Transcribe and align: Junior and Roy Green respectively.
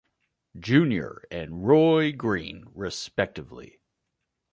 Junior 0.59 1.25
and 1.29 1.67
Roy 1.67 2.11
Green 2.11 2.63
respectively. 2.73 3.81